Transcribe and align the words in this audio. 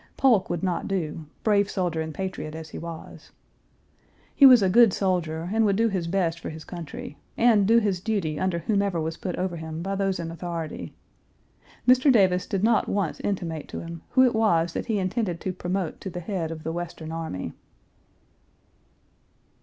Polk 0.17 0.49
would 0.49 0.63
not 0.63 0.87
do, 0.87 1.27
brave 1.43 1.69
soldier 1.69 2.01
and 2.01 2.11
patriot 2.11 2.55
as 2.55 2.69
he 2.69 2.79
was. 2.79 3.29
He 4.33 4.47
was 4.47 4.63
a 4.63 4.67
good 4.67 4.93
soldier, 4.93 5.51
and 5.53 5.63
would 5.63 5.75
do 5.75 5.89
his 5.89 6.07
best 6.07 6.39
for 6.39 6.49
his 6.49 6.65
country, 6.65 7.19
and 7.37 7.67
do 7.67 7.77
his 7.77 8.01
duty 8.01 8.39
under 8.39 8.57
whomever 8.57 8.99
was 8.99 9.15
put 9.17 9.35
over 9.35 9.57
him 9.57 9.83
by 9.83 9.93
those 9.93 10.19
in 10.19 10.31
authority. 10.31 10.95
Mr. 11.87 12.11
Davis 12.11 12.47
did 12.47 12.63
not 12.63 12.89
once 12.89 13.19
intimate 13.19 13.67
to 13.67 13.81
him 13.81 14.01
who 14.09 14.23
it 14.25 14.33
was 14.33 14.73
that 14.73 14.87
he 14.87 14.97
intended 14.97 15.39
to 15.41 15.53
promote 15.53 16.01
to 16.01 16.09
the 16.09 16.19
head 16.19 16.49
of 16.49 16.63
the 16.63 16.71
Western 16.73 17.11
Army. 17.11 17.53